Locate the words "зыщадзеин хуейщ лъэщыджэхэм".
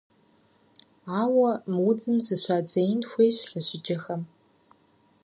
2.25-4.21